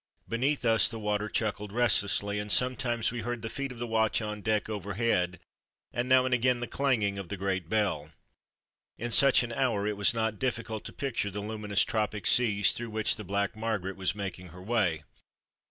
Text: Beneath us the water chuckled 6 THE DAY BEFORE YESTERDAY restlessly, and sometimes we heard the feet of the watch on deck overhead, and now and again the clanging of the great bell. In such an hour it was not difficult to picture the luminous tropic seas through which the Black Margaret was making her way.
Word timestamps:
Beneath 0.27 0.65
us 0.65 0.89
the 0.89 0.97
water 0.97 1.29
chuckled 1.29 1.69
6 1.69 1.73
THE 1.73 1.77
DAY 1.77 1.83
BEFORE 1.83 1.83
YESTERDAY 1.83 2.05
restlessly, 2.07 2.39
and 2.39 2.51
sometimes 2.51 3.11
we 3.11 3.21
heard 3.21 3.43
the 3.43 3.49
feet 3.49 3.71
of 3.71 3.77
the 3.77 3.85
watch 3.85 4.19
on 4.19 4.41
deck 4.41 4.67
overhead, 4.67 5.39
and 5.93 6.09
now 6.09 6.25
and 6.25 6.33
again 6.33 6.59
the 6.59 6.65
clanging 6.65 7.19
of 7.19 7.29
the 7.29 7.37
great 7.37 7.69
bell. 7.69 8.09
In 8.97 9.11
such 9.11 9.43
an 9.43 9.51
hour 9.53 9.85
it 9.85 9.97
was 9.97 10.11
not 10.15 10.39
difficult 10.39 10.85
to 10.85 10.91
picture 10.91 11.29
the 11.29 11.41
luminous 11.41 11.83
tropic 11.83 12.25
seas 12.25 12.71
through 12.71 12.89
which 12.89 13.15
the 13.15 13.23
Black 13.23 13.55
Margaret 13.55 13.95
was 13.95 14.15
making 14.15 14.47
her 14.47 14.61
way. 14.63 15.03